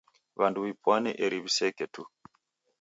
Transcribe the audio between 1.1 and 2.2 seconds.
eri w'iseke tu.